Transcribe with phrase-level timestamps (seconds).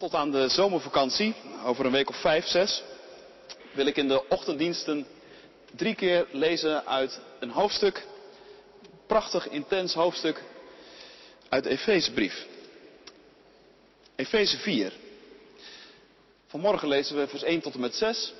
[0.00, 2.82] Tot aan de zomervakantie, over een week of vijf, zes,
[3.72, 5.06] wil ik in de ochtenddiensten
[5.76, 8.06] drie keer lezen uit een hoofdstuk,
[9.06, 10.42] prachtig intens hoofdstuk
[11.48, 12.46] uit de Efezebrief.
[14.16, 14.92] Efeze 4.
[16.46, 18.32] Vanmorgen lezen we vers 1 tot en met 6.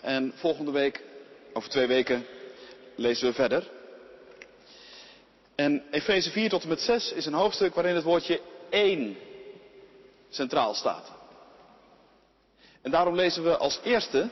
[0.00, 1.02] En volgende week,
[1.52, 2.26] over twee weken,
[2.94, 3.70] lezen we verder.
[5.54, 8.40] En Efeze 4 tot en met 6 is een hoofdstuk waarin het woordje
[8.70, 9.16] één
[10.34, 11.12] centraal staat.
[12.82, 14.28] En daarom lezen we als eerste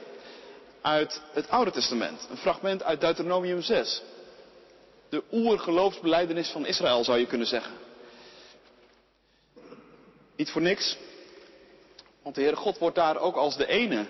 [0.81, 4.03] uit het Oude Testament, een fragment uit Deuteronomium 6.
[5.09, 7.73] De oergeloofsbeleidenis van Israël zou je kunnen zeggen.
[10.37, 10.97] Niet voor niks,
[12.23, 14.07] want de Heere God wordt daar ook als de ene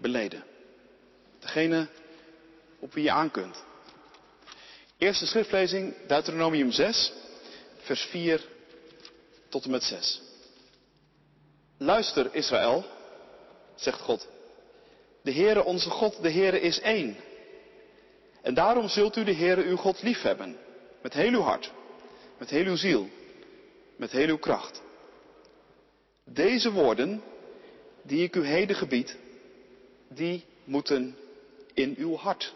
[0.00, 0.44] beleden.
[1.38, 1.88] Degene
[2.78, 3.64] op wie je aan kunt.
[4.98, 7.12] Eerste schriftlezing, Deuteronomium 6,
[7.78, 8.44] vers 4
[9.48, 10.27] tot en met 6.
[11.78, 12.84] Luister Israël,
[13.74, 14.28] zegt God.
[15.22, 17.16] De Heere onze God, de Heere is één.
[18.42, 20.56] En daarom zult u de Heere uw God liefhebben.
[21.02, 21.72] Met heel uw hart,
[22.38, 23.08] met heel uw ziel,
[23.96, 24.82] met heel uw kracht.
[26.24, 27.22] Deze woorden,
[28.02, 29.16] die ik u heden gebied,
[30.08, 31.16] die moeten
[31.74, 32.54] in uw hart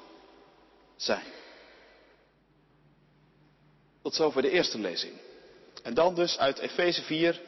[0.96, 1.24] zijn.
[4.02, 5.12] Tot zover de eerste lezing.
[5.82, 7.40] En dan dus uit Efeze 4,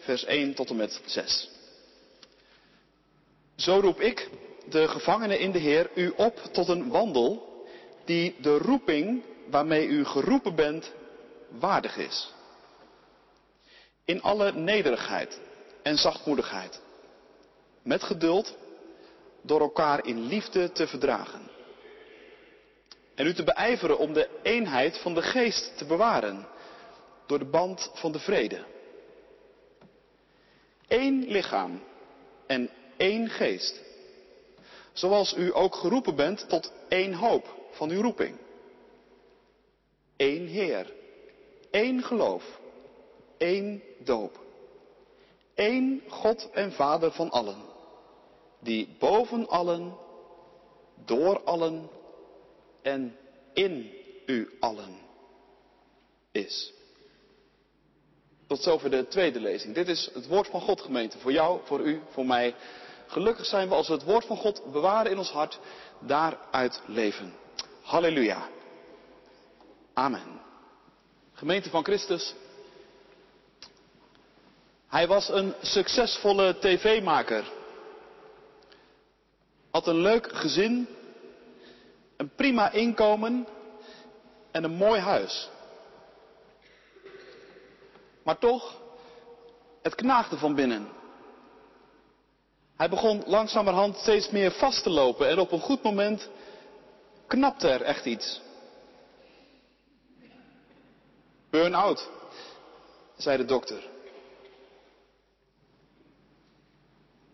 [0.00, 1.50] vers 1 tot en met 6.
[3.56, 4.28] Zo roep ik,
[4.68, 7.64] de gevangenen in de Heer, u op tot een wandel
[8.04, 10.92] die de roeping waarmee u geroepen bent
[11.48, 12.32] waardig is.
[14.04, 15.40] In alle nederigheid
[15.82, 16.80] en zachtmoedigheid.
[17.82, 18.56] Met geduld
[19.42, 21.50] door elkaar in liefde te verdragen.
[23.14, 26.46] En u te beijveren om de eenheid van de geest te bewaren
[27.26, 28.64] door de band van de vrede.
[30.90, 31.82] Eén lichaam
[32.46, 33.80] en één geest.
[34.92, 38.36] Zoals u ook geroepen bent tot één hoop van uw roeping.
[40.16, 40.92] Eén Heer,
[41.70, 42.60] één geloof,
[43.38, 44.38] één doop.
[45.54, 47.62] Eén God en Vader van allen,
[48.60, 49.96] die boven allen,
[51.04, 51.90] door allen
[52.82, 53.16] en
[53.52, 53.92] in
[54.26, 54.98] u allen
[56.32, 56.72] is.
[58.50, 59.74] Tot zover de tweede lezing.
[59.74, 61.18] Dit is het woord van God, gemeente.
[61.18, 62.54] Voor jou, voor u, voor mij.
[63.06, 65.58] Gelukkig zijn we als we het woord van God bewaren in ons hart,
[65.98, 67.34] daaruit leven.
[67.82, 68.48] Halleluja.
[69.92, 70.40] Amen.
[71.32, 72.34] Gemeente van Christus.
[74.88, 77.44] Hij was een succesvolle tv-maker.
[79.70, 80.88] Had een leuk gezin,
[82.16, 83.46] een prima inkomen
[84.50, 85.48] en een mooi huis.
[88.22, 88.80] Maar toch,
[89.82, 90.88] het knaagde van binnen.
[92.76, 96.28] Hij begon langzamerhand steeds meer vast te lopen en op een goed moment
[97.26, 98.40] knapte er echt iets.
[101.50, 102.08] Burn-out,
[103.16, 103.88] zei de dokter.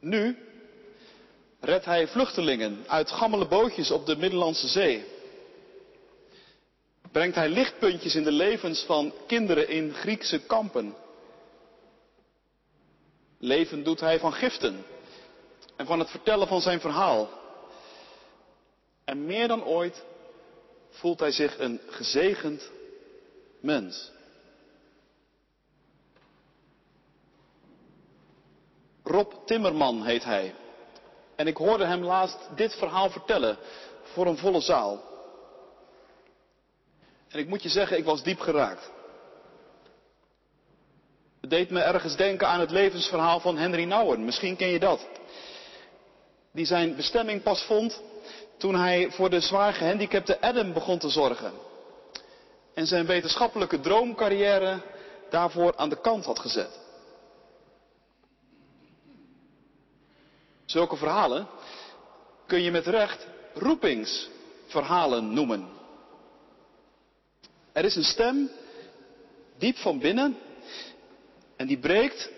[0.00, 0.38] Nu
[1.60, 5.16] redt hij vluchtelingen uit gammele bootjes op de Middellandse Zee.
[7.16, 10.97] Brengt hij lichtpuntjes in de levens van kinderen in Griekse kampen.
[13.38, 14.84] Leven doet hij van giften
[15.77, 17.28] en van het vertellen van zijn verhaal.
[19.04, 20.04] En meer dan ooit
[20.91, 22.71] voelt hij zich een gezegend
[23.60, 24.12] mens.
[29.03, 30.54] Rob Timmerman heet hij.
[31.37, 33.59] En ik hoorde hem laatst dit verhaal vertellen
[34.03, 35.16] voor een volle zaal.
[37.36, 38.91] En ik moet je zeggen, ik was diep geraakt.
[41.41, 44.24] Het deed me ergens denken aan het levensverhaal van Henry Nouwen.
[44.24, 45.06] Misschien ken je dat.
[46.52, 48.02] Die zijn bestemming pas vond
[48.58, 51.52] toen hij voor de zwaar gehandicapte Adam begon te zorgen.
[52.74, 54.80] En zijn wetenschappelijke droomcarrière
[55.30, 56.80] daarvoor aan de kant had gezet.
[60.65, 61.47] Zulke verhalen
[62.47, 65.77] kun je met recht roepingsverhalen noemen.
[67.76, 68.50] Er is een stem
[69.58, 70.38] diep van binnen
[71.56, 72.30] en die breekt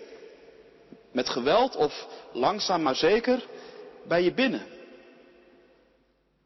[1.11, 3.47] met geweld of langzaam maar zeker
[4.07, 4.65] bij je binnen.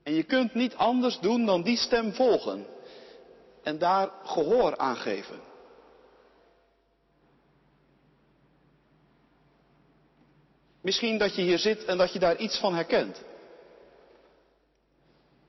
[0.04, 2.66] En je kunt niet anders doen dan die stem volgen
[3.64, 5.42] en daar gehoor aan geven.
[10.82, 13.22] Misschien dat je hier zit en dat je daar iets van herkent.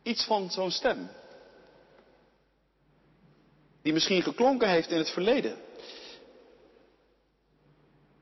[0.03, 1.09] Iets van zo'n stem.
[3.85, 5.57] Die misschien geklonken heeft in het verleden.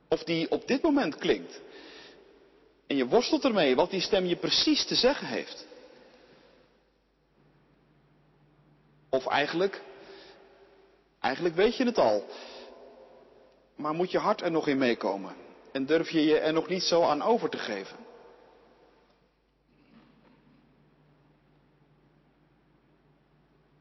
[0.08, 1.60] Of die op dit moment klinkt.
[2.86, 5.66] En je worstelt ermee wat die stem je precies te zeggen heeft.
[9.08, 9.82] Of eigenlijk,
[11.20, 12.26] eigenlijk weet je het al.
[13.76, 15.34] Maar moet je hart er nog in meekomen?
[15.72, 17.96] En durf je je er nog niet zo aan over te geven?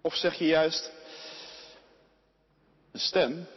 [0.01, 0.91] Of zeg je juist,
[2.91, 3.47] een stem,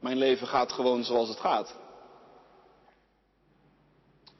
[0.00, 1.74] mijn leven gaat gewoon zoals het gaat.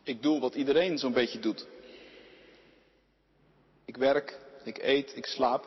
[0.02, 1.66] Ik doe wat iedereen zo'n beetje doet.
[3.84, 5.66] Ik werk, ik eet, ik slaap.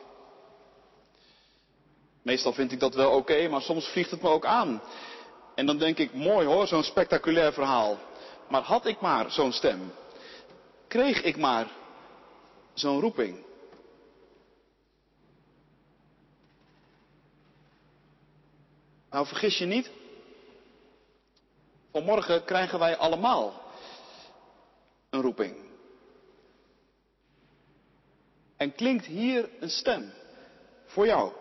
[2.22, 4.82] Meestal vind ik dat wel oké, maar soms vliegt het me ook aan.
[5.54, 7.98] En dan denk ik, mooi hoor, zo'n spectaculair verhaal.
[8.48, 9.92] Maar had ik maar zo'n stem?
[10.88, 11.70] Kreeg ik maar
[12.74, 13.44] zo'n roeping?
[19.16, 19.90] Nou, vergis je niet.
[21.90, 23.62] Vanmorgen krijgen wij allemaal
[25.10, 25.56] een roeping.
[28.56, 30.12] En klinkt hier een stem
[30.84, 31.32] voor jou.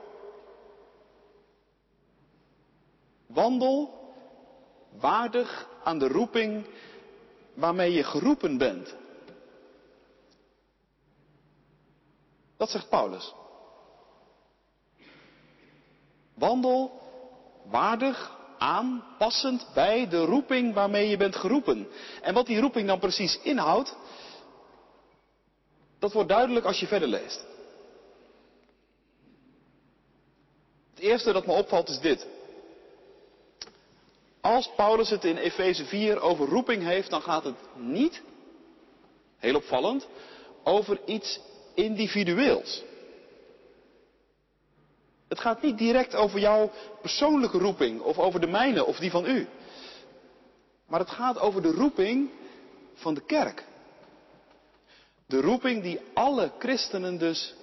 [3.26, 3.94] Wandel
[4.92, 6.66] waardig aan de roeping
[7.54, 8.96] waarmee je geroepen bent.
[12.58, 13.34] Dat zegt Paulus.
[16.34, 17.05] Wandel
[17.70, 21.88] waardig aan, passend bij de roeping waarmee je bent geroepen.
[22.22, 23.96] En wat die roeping dan precies inhoudt,
[26.00, 27.46] dat wordt duidelijk als je verder leest.
[30.94, 32.28] Het eerste dat me opvalt is dit.
[34.42, 38.22] Als Paulus het in Efeze 4 over roeping heeft, dan gaat het niet,
[39.38, 40.08] heel opvallend,
[40.64, 41.40] over iets
[41.74, 42.84] individueels.
[45.28, 49.26] Het gaat niet direct over jouw persoonlijke roeping of over de mijne of die van
[49.26, 49.48] u.
[50.88, 52.30] Maar het gaat over de roeping
[52.94, 53.64] van de kerk.
[55.26, 57.56] De roeping die alle christenen dus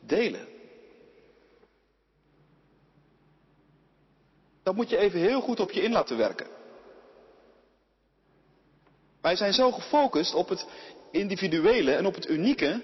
[0.00, 0.48] delen.
[4.62, 6.46] Dat moet je even heel goed op je in laten werken.
[9.20, 10.66] Wij zijn zo gefocust op het
[11.10, 12.82] individuele en op het unieke,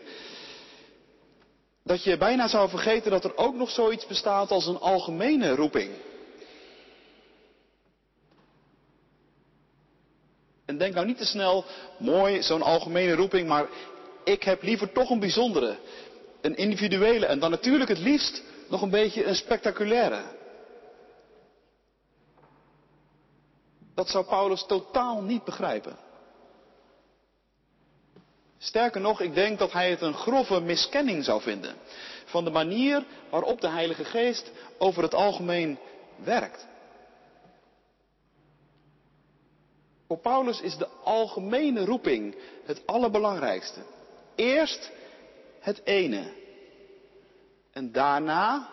[1.89, 5.91] dat je bijna zou vergeten dat er ook nog zoiets bestaat als een algemene roeping.
[10.65, 11.65] En denk nou niet te snel,
[11.99, 13.69] mooi, zo'n algemene roeping, maar
[14.25, 15.79] ik heb liever toch een bijzondere,
[16.41, 20.23] een individuele en dan natuurlijk het liefst nog een beetje een spectaculaire.
[23.95, 26.08] Dat zou Paulus totaal niet begrijpen.
[28.59, 31.77] Sterker nog, ik denk dat hij het een grove miskenning zou vinden
[32.25, 35.79] van de manier waarop de Heilige Geest over het algemeen
[36.17, 36.67] werkt.
[40.07, 43.81] Voor Paulus is de algemene roeping het allerbelangrijkste.
[44.35, 44.91] Eerst
[45.61, 46.33] het ene
[47.73, 48.69] en daarna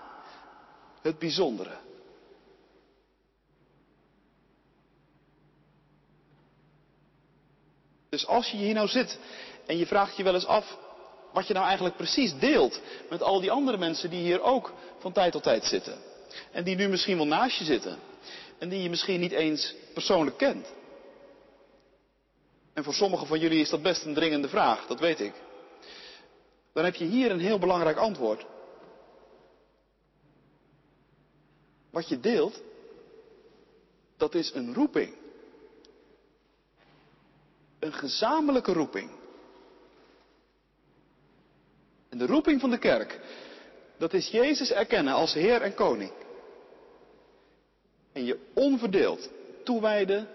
[1.01, 1.77] het bijzondere.
[8.09, 9.19] Dus als je hier nou zit
[9.65, 10.77] en je vraagt je wel eens af
[11.33, 15.11] wat je nou eigenlijk precies deelt met al die andere mensen die hier ook van
[15.11, 15.97] tijd tot tijd zitten.
[16.51, 17.99] En die nu misschien wel naast je zitten.
[18.57, 20.67] En die je misschien niet eens persoonlijk kent.
[22.73, 25.33] En voor sommigen van jullie is dat best een dringende vraag, dat weet ik.
[26.73, 28.45] Dan heb je hier een heel belangrijk antwoord.
[31.89, 32.61] Wat je deelt,
[34.17, 35.13] dat is een roeping.
[37.79, 39.09] Een gezamenlijke roeping.
[42.17, 43.19] De roeping van de kerk,
[43.97, 46.11] dat is Jezus erkennen als Heer en Koning.
[48.13, 49.29] En je onverdeeld
[49.63, 50.27] toewijden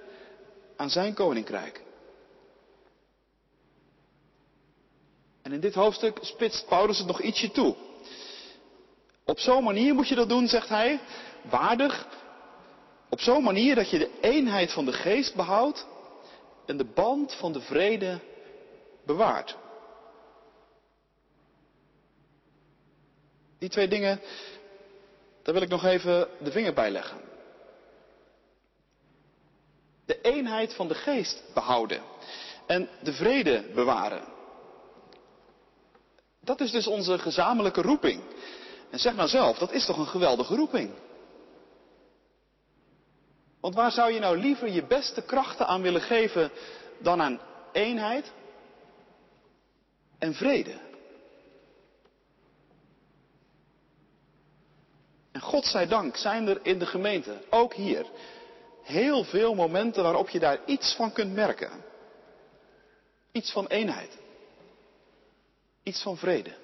[0.77, 1.83] aan zijn koninkrijk.
[5.43, 7.77] En in dit hoofdstuk spitst Paulus het nog ietsje toe.
[9.25, 11.01] Op zo'n manier moet je dat doen, zegt hij,
[11.51, 12.07] waardig.
[13.09, 15.87] Op zo'n manier dat je de eenheid van de geest behoudt
[16.67, 18.19] en de band van de vrede
[19.07, 19.57] bewaart.
[23.61, 24.21] Die twee dingen,
[25.43, 27.21] daar wil ik nog even de vinger bij leggen.
[30.07, 32.03] De eenheid van de geest behouden
[32.67, 34.25] en de vrede bewaren.
[36.41, 38.23] Dat is dus onze gezamenlijke roeping.
[38.91, 40.91] En zeg nou zelf, dat is toch een geweldige roeping?
[43.61, 46.51] Want waar zou je nou liever je beste krachten aan willen geven
[46.99, 47.41] dan aan
[47.73, 48.33] eenheid
[50.19, 50.90] en vrede?
[55.41, 58.07] En God zij dank zijn er in de gemeente, ook hier,
[58.83, 61.71] heel veel momenten waarop je daar iets van kunt merken.
[63.33, 64.19] Iets van eenheid.
[65.83, 66.55] Iets van vrede.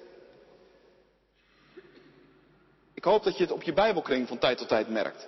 [2.93, 5.27] Ik hoop dat je het op je Bijbelkring van tijd tot tijd merkt.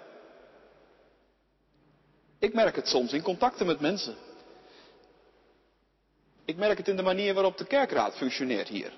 [2.39, 4.15] Ik merk het soms in contacten met mensen.
[6.45, 8.93] Ik merk het in de manier waarop de kerkraad functioneert hier.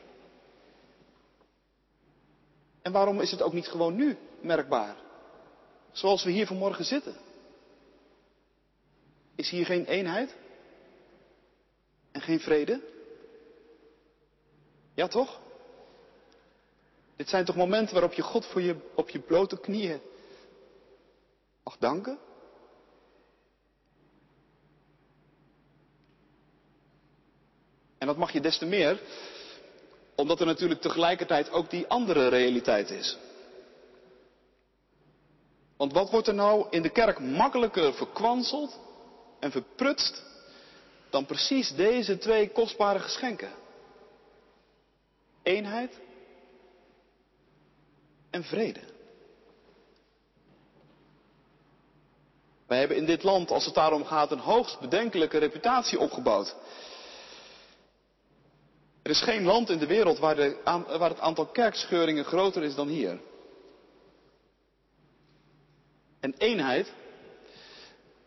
[2.81, 4.95] En waarom is het ook niet gewoon nu merkbaar?
[5.91, 7.15] Zoals we hier vanmorgen zitten.
[9.35, 10.35] Is hier geen eenheid?
[12.11, 12.81] En geen vrede?
[14.93, 15.39] Ja toch?
[17.15, 20.01] Dit zijn toch momenten waarop je God voor je, op je blote knieën
[21.63, 22.19] mag danken?
[27.97, 29.01] En dat mag je des te meer,
[30.15, 33.17] omdat er natuurlijk tegelijkertijd ook die andere realiteit is.
[35.81, 38.79] Want wat wordt er nou in de kerk makkelijker verkwanseld
[39.39, 40.23] en verprutst
[41.09, 43.51] dan precies deze twee kostbare geschenken?
[45.43, 45.99] Eenheid
[48.29, 48.79] en vrede.
[52.67, 56.55] Wij hebben in dit land, als het daarom gaat, een hoogst bedenkelijke reputatie opgebouwd.
[59.01, 60.61] Er is geen land in de wereld waar, de,
[60.97, 63.29] waar het aantal kerkscheuringen groter is dan hier.
[66.21, 66.93] En eenheid,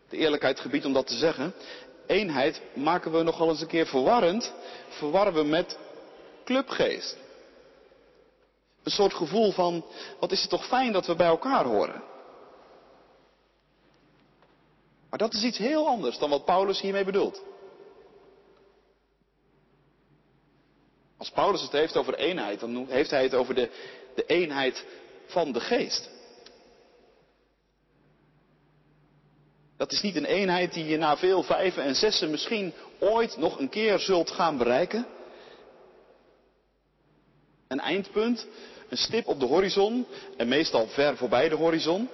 [0.09, 1.53] de eerlijkheid gebiedt om dat te zeggen,
[2.07, 4.53] eenheid maken we nogal eens een keer verwarrend,
[4.89, 5.77] verwarren we met
[6.43, 7.17] clubgeest.
[8.83, 9.85] Een soort gevoel van,
[10.19, 12.03] wat is het toch fijn dat we bij elkaar horen.
[15.09, 17.41] Maar dat is iets heel anders dan wat Paulus hiermee bedoelt.
[21.17, 23.69] Als Paulus het heeft over eenheid, dan heeft hij het over de,
[24.15, 24.85] de eenheid
[25.25, 26.09] van de geest.
[29.77, 33.59] Dat is niet een eenheid die je na veel vijven en zessen misschien ooit nog
[33.59, 35.07] een keer zult gaan bereiken.
[37.67, 38.47] Een eindpunt,
[38.89, 40.05] een stip op de horizon
[40.37, 42.09] en meestal ver voorbij de horizon.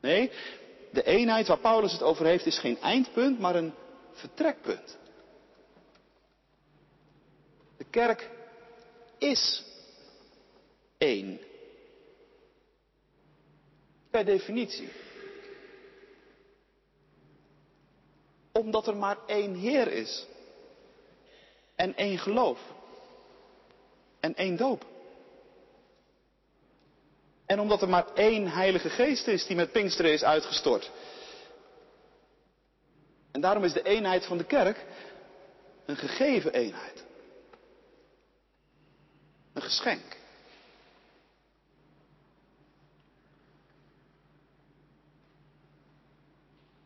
[0.00, 0.30] Nee,
[0.92, 3.74] de eenheid waar Paulus het over heeft is geen eindpunt, maar een
[4.12, 4.98] vertrekpunt.
[7.76, 8.30] De kerk
[9.18, 9.64] is
[10.98, 11.40] één.
[14.12, 14.88] Per definitie.
[18.52, 20.26] Omdat er maar één Heer is.
[21.74, 22.60] En één geloof.
[24.20, 24.84] En één doop.
[27.46, 30.90] En omdat er maar één Heilige Geest is die met Pinksteren is uitgestort.
[33.30, 34.84] En daarom is de eenheid van de kerk
[35.86, 37.04] een gegeven eenheid.
[39.52, 40.20] Een geschenk.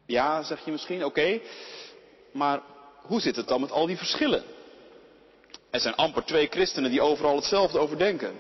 [0.07, 1.41] Ja, zeg je misschien, oké,
[2.33, 2.63] maar
[3.03, 4.45] hoe zit het dan met al die verschillen?
[5.71, 8.39] Er zijn amper twee christenen die overal hetzelfde over denken.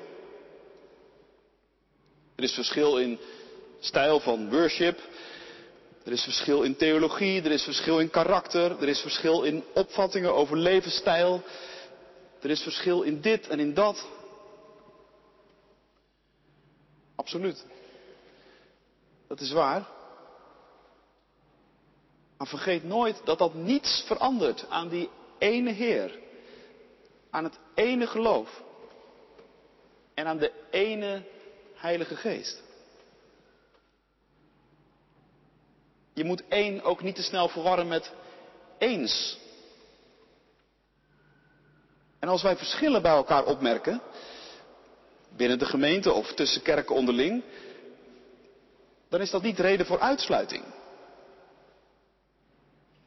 [2.34, 3.18] Er is verschil in
[3.80, 4.98] stijl van worship.
[6.04, 7.42] Er is verschil in theologie.
[7.42, 8.82] Er is verschil in karakter.
[8.82, 11.42] Er is verschil in opvattingen over levensstijl.
[12.40, 14.06] Er is verschil in dit en in dat.
[17.14, 17.66] Absoluut.
[19.28, 19.95] Dat is waar.
[22.38, 26.18] Maar vergeet nooit dat dat niets verandert aan die ene Heer.
[27.30, 28.62] Aan het ene geloof.
[30.14, 31.22] En aan de ene
[31.74, 32.62] Heilige Geest.
[36.12, 38.12] Je moet één ook niet te snel verwarren met
[38.78, 39.38] eens.
[42.18, 44.02] En als wij verschillen bij elkaar opmerken,
[45.36, 47.42] binnen de gemeente of tussen kerken onderling,
[49.08, 50.64] dan is dat niet reden voor uitsluiting.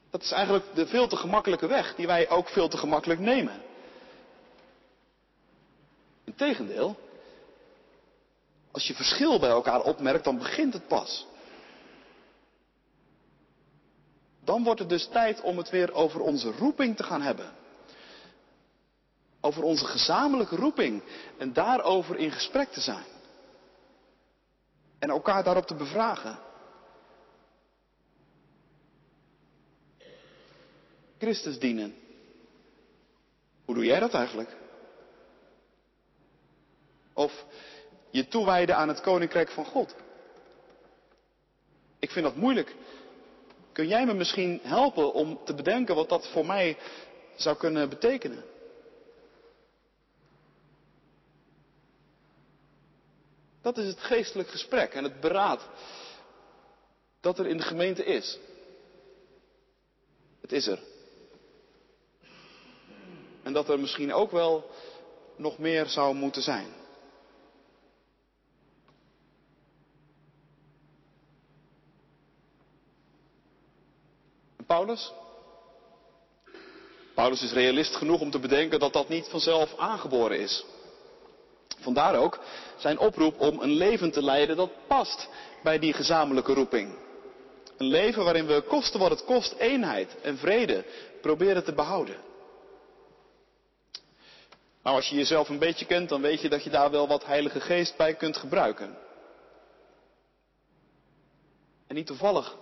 [0.10, 3.62] Dat is eigenlijk de veel te gemakkelijke weg die wij ook veel te gemakkelijk nemen.
[6.24, 6.96] Integendeel,
[8.72, 11.28] als je verschil bij elkaar opmerkt, dan begint het pas.
[14.44, 17.52] Dan wordt het dus tijd om het weer over onze roeping te gaan hebben.
[19.42, 21.04] Over onze gezamenlijke roeping
[21.38, 23.06] en daarover in gesprek te zijn.
[25.00, 26.40] En elkaar daarop te bevragen.
[31.20, 31.96] Christus dienen.
[33.66, 34.56] Hoe doe jij dat eigenlijk?
[37.14, 37.46] Of
[38.10, 39.96] je toewijden aan het koninkrijk van God.
[42.00, 42.76] Ik vind dat moeilijk.
[43.72, 46.78] Kun jij me misschien helpen om te bedenken wat dat voor mij
[47.36, 48.44] zou kunnen betekenen?
[53.62, 55.68] Dat is het geestelijk gesprek en het beraad
[57.20, 58.40] dat er in de gemeente is.
[60.42, 60.89] Het is er.
[63.50, 64.70] En dat er misschien ook wel
[65.36, 66.68] nog meer zou moeten zijn.
[74.68, 75.12] Paulus?
[77.16, 80.66] Paulus is realist genoeg om te bedenken dat dat niet vanzelf aangeboren is.
[81.80, 82.40] Vandaar ook
[82.78, 85.30] zijn oproep om een leven te leiden dat past
[85.64, 86.96] bij die gezamenlijke roeping.
[87.78, 90.86] Een leven waarin we kosten wat het kost eenheid en vrede
[91.22, 92.29] proberen te behouden.
[94.90, 97.26] Nou, als je jezelf een beetje kent, dan weet je dat je daar wel wat
[97.26, 98.98] Heilige Geest bij kunt gebruiken.
[101.88, 102.56] En niet toevallig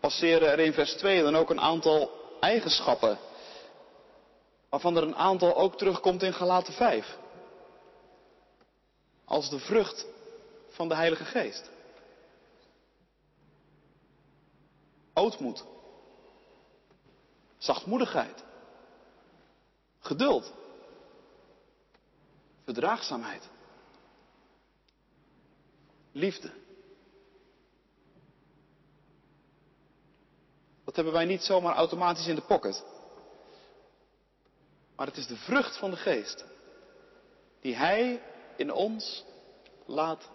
[0.00, 3.18] passeren er in vers 2 dan ook een aantal eigenschappen,
[4.68, 7.16] waarvan er een aantal ook terugkomt in Galaten 5.
[9.24, 10.06] Als de vrucht
[10.68, 11.70] van de Heilige Geest.
[15.14, 15.64] Ootmoed.
[17.58, 18.44] Zachtmoedigheid.
[20.00, 20.52] Geduld.
[22.66, 23.48] Verdraagzaamheid.
[26.12, 26.50] Liefde.
[30.84, 32.84] Dat hebben wij niet zomaar automatisch in de pocket.
[34.96, 36.44] Maar het is de vrucht van de geest.
[37.60, 38.22] Die Hij
[38.56, 39.24] in ons
[39.84, 40.30] laat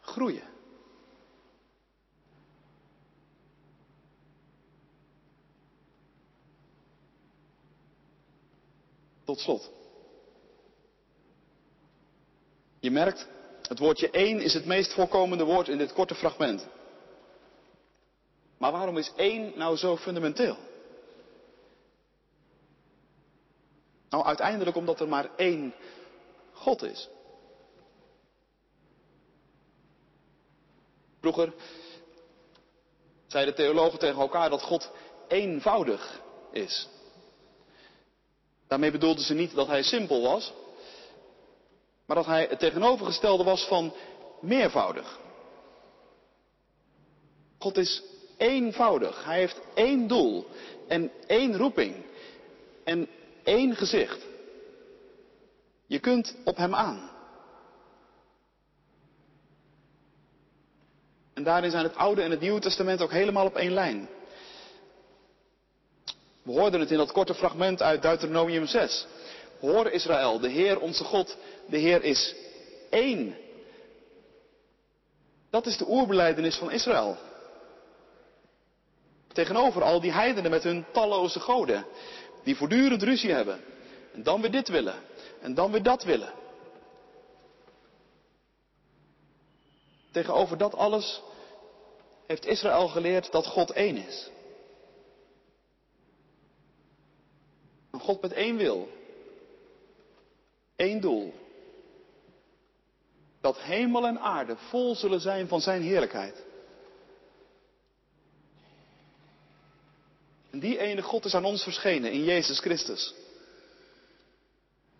[0.00, 0.52] groeien.
[9.24, 9.83] Tot slot.
[12.84, 13.28] Je merkt,
[13.62, 16.66] het woordje één is het meest voorkomende woord in dit korte fragment.
[18.58, 20.56] Maar waarom is één nou zo fundamenteel?
[24.08, 25.74] Nou, uiteindelijk omdat er maar één
[26.52, 27.08] God is.
[31.20, 31.52] Vroeger
[33.26, 34.90] zeiden theologen tegen elkaar dat God
[35.28, 36.20] eenvoudig
[36.52, 36.88] is.
[38.66, 40.52] Daarmee bedoelden ze niet dat hij simpel was,
[42.06, 43.92] maar dat hij het tegenovergestelde was van
[44.40, 45.18] meervoudig.
[47.58, 48.02] God is
[48.36, 49.24] eenvoudig.
[49.24, 50.46] Hij heeft één doel
[50.88, 51.94] en één roeping
[52.84, 53.08] en
[53.42, 54.26] één gezicht.
[55.86, 57.10] Je kunt op hem aan.
[61.34, 64.08] En daarin zijn het Oude en het Nieuwe Testament ook helemaal op één lijn.
[66.42, 69.06] We hoorden het in dat korte fragment uit Deuteronomium 6.
[69.64, 72.34] Hoor Israël, de Heer onze God, de Heer is
[72.90, 73.36] één.
[75.50, 77.16] Dat is de oerbeleidenis van Israël.
[79.32, 81.86] Tegenover al die heidenen met hun talloze goden,
[82.42, 83.64] die voortdurend ruzie hebben.
[84.12, 84.94] En dan weer dit willen,
[85.40, 86.32] en dan weer dat willen.
[90.12, 91.22] Tegenover dat alles
[92.26, 94.30] heeft Israël geleerd dat God één is.
[97.90, 98.88] Een God met één wil.
[100.76, 101.34] Één doel.
[103.40, 106.42] Dat hemel en aarde vol zullen zijn van zijn heerlijkheid.
[110.50, 113.14] En die ene God is aan ons verschenen in Jezus Christus.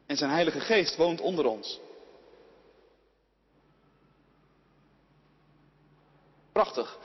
[0.07, 1.81] En zijn Heilige Geest woont onder ons.
[6.53, 6.99] Prachtig,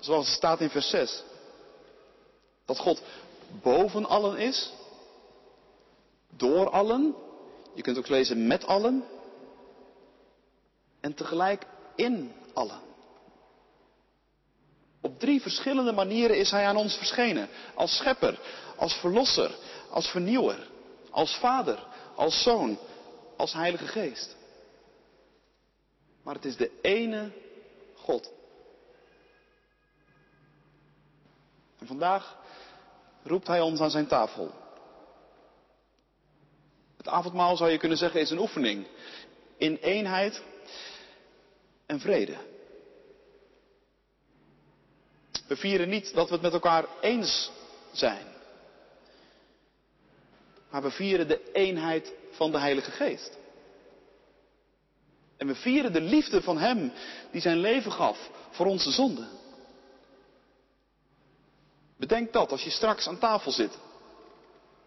[0.00, 1.22] zoals het staat in vers 6.
[2.64, 3.02] Dat God
[3.62, 4.72] boven allen is,
[6.36, 7.14] door allen,
[7.76, 9.04] je kunt ook lezen met allen,
[11.00, 12.80] en tegelijk in allen.
[15.00, 17.48] Op drie verschillende manieren is Hij aan ons verschenen.
[17.74, 18.40] Als schepper,
[18.76, 19.54] als verlosser,
[19.90, 20.68] als vernieuwer,
[21.10, 22.78] als vader, als zoon,
[23.36, 24.36] als heilige geest.
[26.22, 27.32] Maar het is de ene
[27.94, 28.32] God.
[31.78, 32.36] En vandaag
[33.22, 34.50] roept Hij ons aan zijn tafel.
[37.06, 38.86] Het avondmaal zou je kunnen zeggen is een oefening
[39.56, 40.42] in eenheid
[41.86, 42.36] en vrede.
[45.48, 47.50] We vieren niet dat we het met elkaar eens
[47.92, 48.26] zijn.
[50.70, 53.38] Maar we vieren de eenheid van de Heilige Geest.
[55.36, 56.92] En we vieren de liefde van Hem
[57.30, 59.28] die zijn leven gaf voor onze zonden.
[61.96, 63.78] Bedenk dat als je straks aan tafel zit.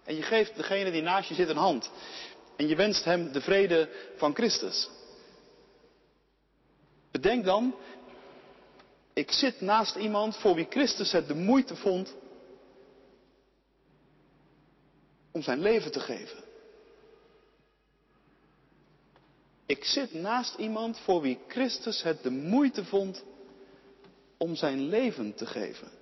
[0.10, 1.92] En je geeft degene die naast je zit een hand.
[2.56, 4.90] En je wenst hem de vrede van Christus.
[7.12, 7.76] Bedenk dan,
[9.14, 12.16] ik zit naast iemand voor wie Christus het de moeite vond
[15.32, 16.44] om zijn leven te geven.
[19.66, 23.24] Ik zit naast iemand voor wie Christus het de moeite vond
[24.38, 25.99] om zijn leven te geven.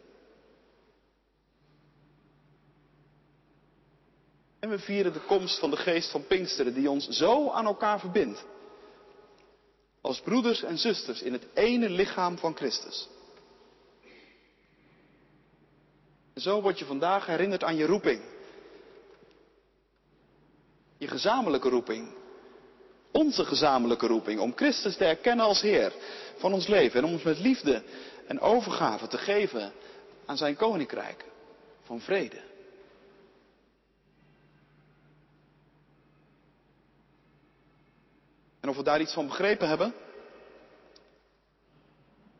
[4.59, 7.99] En we vieren de komst van de geest van Pinksteren die ons zo aan elkaar
[7.99, 8.45] verbindt.
[10.01, 13.09] Als broeders en zusters in het ene lichaam van Christus.
[16.33, 18.21] En zo word je vandaag herinnerd aan je roeping.
[20.97, 22.15] Je gezamenlijke roeping.
[23.11, 25.93] Onze gezamenlijke roeping om Christus te erkennen als Heer
[26.37, 27.83] van ons leven en om ons met liefde
[28.27, 29.73] en overgave te geven
[30.25, 31.25] aan zijn koninkrijk
[31.83, 32.41] van vrede.
[38.67, 39.93] En of we daar iets van begrepen hebben,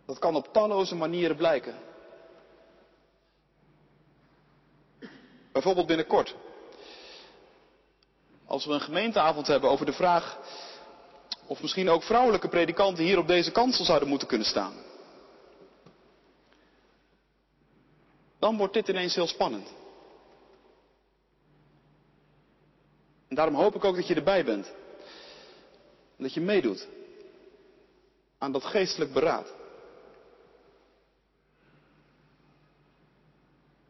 [0.06, 1.76] dat kan op talloze manieren blijken.
[5.52, 6.36] Bijvoorbeeld binnenkort.
[8.46, 10.38] Als we een gemeenteavond hebben over de vraag
[11.46, 14.74] of misschien ook vrouwelijke predikanten hier op deze kansel zouden moeten kunnen staan.
[18.40, 19.74] Dan wordt dit ineens heel spannend.
[23.28, 24.74] En daarom hoop ik ook dat je erbij bent.
[26.18, 26.88] En dat je meedoet
[28.38, 29.54] aan dat geestelijk beraad.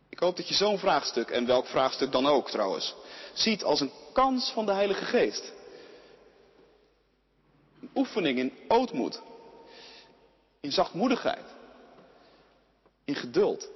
[0.09, 2.95] Ik hoop dat je zo'n vraagstuk, en welk vraagstuk dan ook trouwens,
[3.33, 5.53] ziet als een kans van de Heilige Geest.
[7.81, 9.21] Een oefening in ootmoed,
[10.59, 11.45] in zachtmoedigheid,
[13.03, 13.69] in geduld,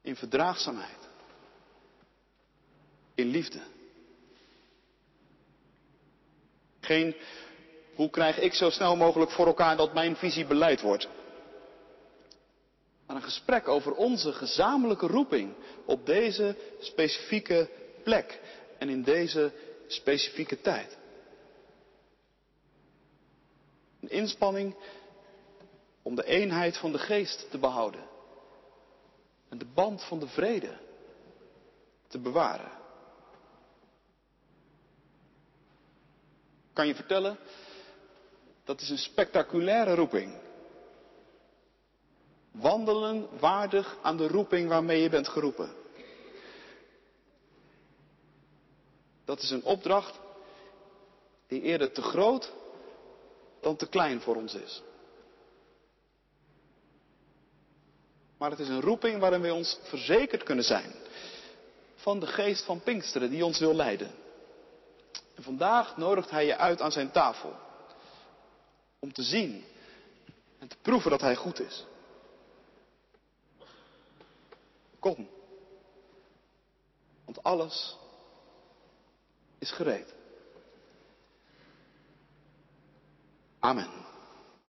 [0.00, 1.08] in verdraagzaamheid,
[3.14, 3.60] in liefde.
[6.88, 7.16] Geen
[7.94, 11.08] hoe krijg ik zo snel mogelijk voor elkaar dat mijn visie beleid wordt.
[13.06, 15.54] Maar een gesprek over onze gezamenlijke roeping
[15.86, 17.70] op deze specifieke
[18.02, 18.40] plek
[18.78, 19.52] en in deze
[19.86, 20.98] specifieke tijd.
[24.00, 24.74] Een inspanning
[26.02, 28.04] om de eenheid van de geest te behouden
[29.48, 30.76] en de band van de vrede
[32.06, 32.77] te bewaren.
[36.78, 37.38] Kan je vertellen,
[38.64, 40.34] dat is een spectaculaire roeping.
[42.50, 45.74] Wandelen waardig aan de roeping waarmee je bent geroepen.
[49.24, 50.20] Dat is een opdracht
[51.46, 52.52] die eerder te groot
[53.60, 54.82] dan te klein voor ons is.
[58.36, 60.92] Maar het is een roeping waarin we ons verzekerd kunnen zijn
[61.94, 64.26] van de geest van Pinksteren die ons wil leiden.
[65.38, 67.56] En vandaag nodigt hij je uit aan zijn tafel.
[68.98, 69.64] Om te zien
[70.58, 71.86] en te proeven dat hij goed is.
[74.98, 75.28] Kom.
[77.24, 77.96] Want alles
[79.58, 80.14] is gereed.
[83.58, 84.07] Amen.